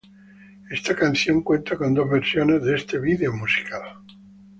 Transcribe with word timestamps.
Esta 0.71 0.95
canción, 0.95 1.43
cuenta 1.43 1.77
con 1.77 1.93
dos 1.93 2.09
versiones 2.09 2.63
de 2.63 2.73
este 2.73 2.97
video 2.97 3.31
musical. 3.33 3.99